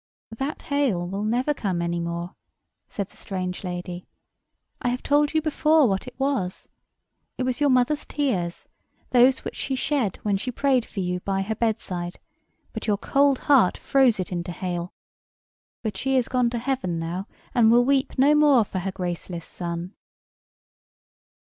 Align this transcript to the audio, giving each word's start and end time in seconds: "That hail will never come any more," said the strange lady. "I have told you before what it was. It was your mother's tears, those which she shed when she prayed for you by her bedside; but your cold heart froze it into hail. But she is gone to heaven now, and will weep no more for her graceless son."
"That 0.35 0.63
hail 0.63 1.07
will 1.07 1.23
never 1.23 1.53
come 1.53 1.79
any 1.79 1.99
more," 1.99 2.35
said 2.89 3.09
the 3.09 3.17
strange 3.17 3.63
lady. 3.63 4.07
"I 4.81 4.89
have 4.89 5.03
told 5.03 5.35
you 5.35 5.43
before 5.43 5.87
what 5.87 6.07
it 6.07 6.19
was. 6.19 6.67
It 7.37 7.43
was 7.43 7.61
your 7.61 7.69
mother's 7.69 8.03
tears, 8.03 8.67
those 9.11 9.43
which 9.45 9.55
she 9.55 9.75
shed 9.75 10.17
when 10.23 10.37
she 10.37 10.49
prayed 10.49 10.85
for 10.85 11.01
you 11.01 11.19
by 11.19 11.43
her 11.43 11.53
bedside; 11.53 12.19
but 12.73 12.87
your 12.87 12.97
cold 12.97 13.37
heart 13.45 13.77
froze 13.77 14.19
it 14.19 14.31
into 14.31 14.51
hail. 14.51 14.91
But 15.83 15.95
she 15.97 16.15
is 16.17 16.27
gone 16.27 16.49
to 16.49 16.57
heaven 16.57 16.97
now, 16.97 17.27
and 17.53 17.69
will 17.71 17.85
weep 17.85 18.17
no 18.17 18.33
more 18.33 18.65
for 18.65 18.79
her 18.79 18.91
graceless 18.91 19.45
son." 19.45 19.93